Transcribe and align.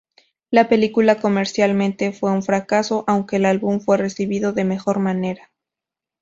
La 0.49 0.67
película 0.67 1.19
comercialmente 1.19 2.11
fue 2.11 2.31
un 2.31 2.41
fracaso, 2.41 3.03
aunque 3.05 3.35
el 3.35 3.45
álbum 3.45 3.79
fue 3.79 3.97
recibido 3.97 4.51
de 4.51 4.63
mejor 4.63 4.97
manera. 4.97 5.51